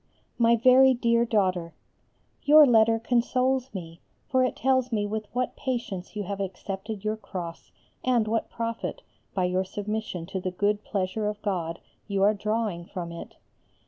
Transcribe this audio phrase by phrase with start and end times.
[0.39, 1.75] ]MY VERY DEAR DAUGHTER,
[2.41, 7.15] Your letter consoles me, for it tells me with what patience you have accepted your
[7.15, 7.71] cross,
[8.03, 9.03] and what profit,
[9.35, 13.35] by your submission to the good pleasure of God, you are drawing from it.